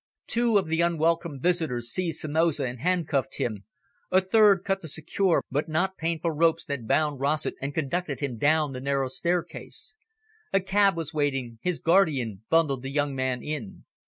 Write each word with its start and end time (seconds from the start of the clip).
Two 0.25 0.57
of 0.57 0.65
the 0.65 0.81
unwelcome 0.81 1.39
visitors 1.39 1.91
seized 1.91 2.21
Somoza 2.21 2.65
and 2.65 2.79
handcuffed 2.79 3.37
him. 3.37 3.65
A 4.09 4.19
third 4.19 4.63
cut 4.65 4.81
the 4.81 4.87
secure 4.87 5.43
but 5.51 5.69
not 5.69 5.95
painful 5.95 6.31
ropes 6.31 6.65
that 6.65 6.87
bound 6.87 7.19
Rossett, 7.19 7.53
and 7.61 7.71
conducted 7.75 8.19
him 8.19 8.39
down 8.39 8.71
the 8.73 8.81
narrow 8.81 9.09
staircase. 9.09 9.93
A 10.51 10.59
cab 10.59 10.97
was 10.97 11.13
waiting; 11.13 11.59
his 11.61 11.77
guardian 11.77 12.43
bundled 12.49 12.81
the 12.81 12.89
young 12.89 13.13
man 13.13 13.43
in. 13.43 13.85